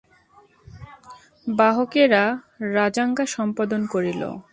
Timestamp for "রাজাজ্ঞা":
2.75-3.25